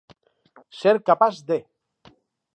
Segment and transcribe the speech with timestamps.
[0.79, 1.61] Ser capaç de.